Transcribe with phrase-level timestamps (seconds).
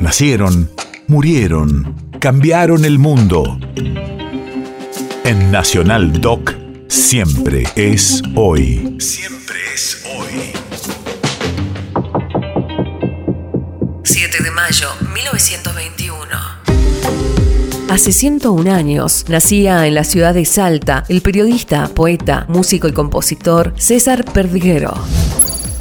[0.00, 0.70] Nacieron,
[1.08, 3.60] murieron, cambiaron el mundo.
[5.24, 6.54] En Nacional Doc,
[6.88, 8.96] siempre es hoy.
[8.98, 10.52] Siempre es hoy.
[14.02, 16.16] 7 de mayo, 1921.
[17.90, 23.74] Hace 101 años nacía en la ciudad de Salta el periodista, poeta, músico y compositor
[23.76, 24.94] César Perdiguero.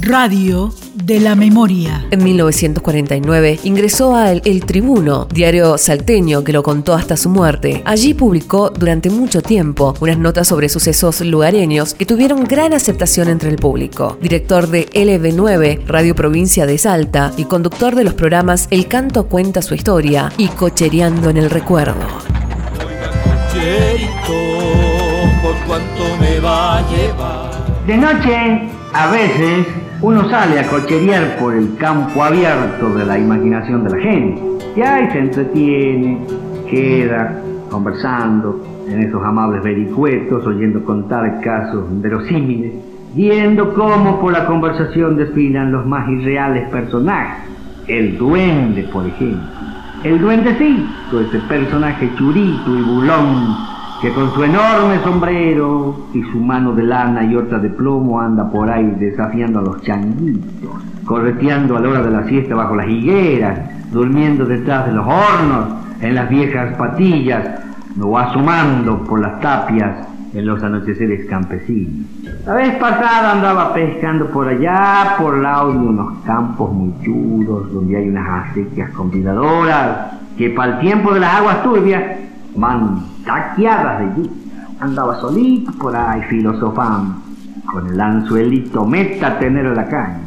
[0.00, 2.06] Radio de la memoria.
[2.10, 7.82] En 1949 ingresó a El, Tribuno, diario salteño que lo contó hasta su muerte.
[7.84, 13.50] Allí publicó durante mucho tiempo unas notas sobre sucesos lugareños que tuvieron gran aceptación entre
[13.50, 14.18] el público.
[14.20, 19.62] Director de LB9, Radio Provincia de Salta, y conductor de los programas El Canto cuenta
[19.62, 21.94] su historia y Cochereando en el Recuerdo.
[27.86, 33.84] De noche, a veces uno sale a cocherear por el campo abierto de la imaginación
[33.84, 34.42] de la gente.
[34.76, 36.18] Y ahí se entretiene,
[36.68, 42.74] queda conversando en esos amables vericuetos, oyendo contar casos verosímiles,
[43.14, 47.50] viendo cómo por la conversación desfilan los más irreales personajes.
[47.88, 49.48] El duende, por ejemplo.
[50.02, 53.73] El duendecito, ese personaje churito y bulón
[54.04, 58.50] que con su enorme sombrero y su mano de lana y otra de plomo anda
[58.50, 60.72] por ahí desafiando a los changuitos,
[61.06, 63.60] correteando a la hora de la siesta bajo las higueras,
[63.90, 65.68] durmiendo detrás de los hornos,
[66.02, 67.48] en las viejas patillas,
[67.98, 72.06] o asomando por las tapias en los anocheceres campesinos.
[72.44, 77.96] La vez pasada andaba pescando por allá, por lado de unos campos muy chulos, donde
[77.96, 82.02] hay unas acequias convidadoras, que para el tiempo de las aguas turbias
[82.54, 84.30] man taqueadas de allí.
[84.80, 87.16] Andaba solito por ahí filosofando,
[87.66, 90.20] con el anzuelito meta a tener la caña.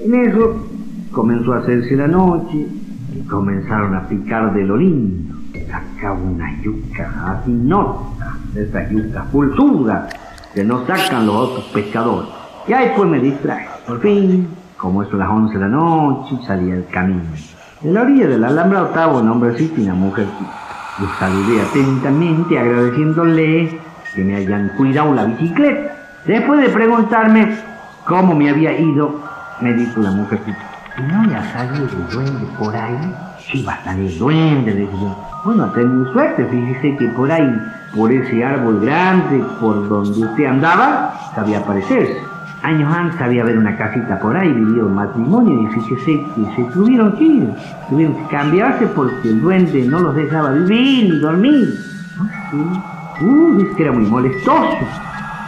[0.00, 0.66] En eso
[1.12, 2.66] comenzó a hacerse la noche
[3.14, 5.34] y comenzaron a picar de lo lindo.
[5.70, 10.14] Sacaba una yuca así nota, de esas yucas pulsudas
[10.54, 12.28] que no sacan los otros pescadores.
[12.66, 13.68] Y ahí pues me distraje.
[13.86, 17.22] Por fin, como eso a las 11 de la noche, salí al camino.
[17.82, 20.61] En la orilla del alambrado estaba un hombrecito y una mujercita.
[20.98, 23.80] Los saludé atentamente agradeciéndole
[24.14, 25.94] que me hayan cuidado la bicicleta.
[26.26, 27.56] Después de preguntarme
[28.06, 29.20] cómo me había ido,
[29.60, 30.40] me dijo la mujer,
[31.08, 33.14] ¿no le ha salido duende por ahí?
[33.38, 34.92] Sí, va a salir duende, le dije
[35.44, 37.60] Bueno, ha tenido suerte, fíjese que por ahí,
[37.96, 42.31] por ese árbol grande, por donde usted andaba, sabía aparecerse.
[42.62, 46.64] Años antes había haber una casita por ahí, vivió un matrimonio y fíjese que se
[46.72, 47.48] tuvieron que ir,
[47.88, 51.74] tuvieron que cambiarse porque el duende no los dejaba vivir ni dormir.
[53.20, 54.78] Uh, dice que era muy molestoso.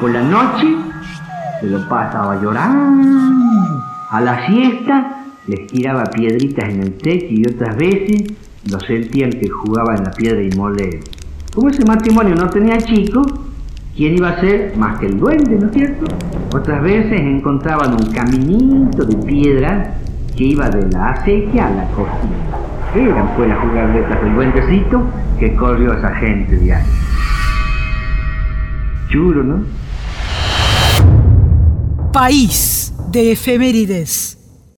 [0.00, 0.76] Por la noche
[1.60, 3.80] se lo pasaba llorando.
[4.10, 8.24] A la siesta les tiraba piedritas en el techo y otras veces
[8.70, 11.00] lo sentían que jugaba en la piedra y mole.
[11.54, 13.26] Como ese matrimonio no tenía chicos,
[13.96, 16.04] ¿Quién iba a ser más que el duende, no es cierto?
[16.52, 19.94] Otras veces encontraban un caminito de piedra
[20.36, 22.34] que iba de la acequia a la cocina.
[22.96, 25.02] Eran pues las jugarletas del duendecito
[25.38, 26.84] que corrió esa gente de ahí.
[29.10, 29.62] Churo, ¿no?
[32.12, 34.43] País de efemérides.